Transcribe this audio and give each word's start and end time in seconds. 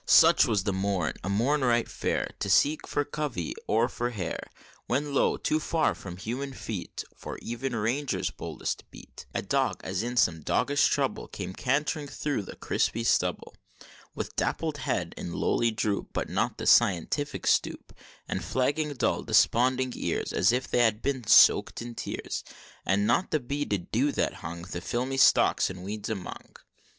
Such 0.07 0.47
was 0.47 0.63
the 0.63 0.73
morn 0.73 1.13
a 1.23 1.29
morn 1.29 1.61
right 1.63 1.87
fair 1.87 2.31
To 2.39 2.49
seek 2.49 2.87
for 2.87 3.05
covey 3.05 3.53
or 3.67 3.87
for 3.87 4.09
hare 4.09 4.49
When, 4.87 5.13
lo! 5.13 5.37
too 5.37 5.59
far 5.59 5.93
from 5.93 6.17
human 6.17 6.53
feet 6.53 7.03
For 7.15 7.37
even 7.39 7.75
Ranger's 7.75 8.31
boldest 8.31 8.89
beat, 8.89 9.27
A 9.35 9.43
Dog, 9.43 9.79
as 9.83 10.01
in 10.01 10.17
some 10.17 10.41
doggish 10.41 10.87
trouble, 10.87 11.27
Came 11.27 11.53
cant'ring 11.53 12.07
through 12.07 12.41
the 12.41 12.55
crispy 12.55 13.03
stubble, 13.03 13.53
With 14.15 14.35
dappled 14.35 14.77
head 14.77 15.13
in 15.17 15.33
lowly 15.33 15.69
droop, 15.69 16.09
But 16.13 16.29
not 16.31 16.57
the 16.57 16.65
scientific 16.65 17.45
stoop; 17.45 17.93
And 18.27 18.43
flagging, 18.43 18.93
dull, 18.95 19.21
desponding 19.21 19.93
ears, 19.95 20.33
As 20.33 20.51
if 20.51 20.67
they 20.67 20.79
had 20.79 21.03
been 21.03 21.27
soak'd 21.27 21.79
in 21.79 21.93
tears, 21.93 22.43
And 22.87 23.05
not 23.05 23.29
the 23.29 23.39
beaded 23.39 23.91
dew 23.91 24.11
that 24.13 24.33
hung 24.41 24.63
The 24.63 24.81
filmy 24.81 25.17
stalks 25.17 25.69
and 25.69 25.83
weeds 25.83 26.09
among. 26.09 26.55